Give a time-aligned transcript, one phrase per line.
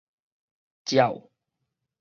[0.89, 1.29] 醮